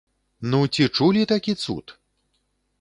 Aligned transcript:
Ну, 0.53 0.61
ці 0.77 0.87
чулі 0.95 1.27
такі 1.35 1.55
цуд? 1.67 1.97